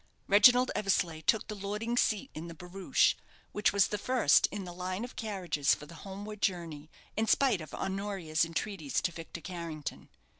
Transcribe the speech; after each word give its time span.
Reginald 0.27 0.71
Eversleigh 0.73 1.21
took 1.21 1.47
the 1.47 1.53
lordling's 1.53 2.01
seat 2.01 2.31
in 2.33 2.47
the 2.47 2.55
barouche, 2.55 3.13
which 3.51 3.71
was 3.71 3.85
the 3.89 3.99
first 3.99 4.47
in 4.47 4.63
the 4.63 4.73
line 4.73 5.03
of 5.03 5.15
carriages 5.15 5.75
for 5.75 5.85
the 5.85 5.93
homeward 6.01 6.41
journey, 6.41 6.89
in 7.15 7.27
spite 7.27 7.61
of 7.61 7.71
Honoria's 7.75 8.43
entreaties 8.43 8.99
to 9.01 9.11
Victor 9.11 9.41
Carrington. 9.41 10.09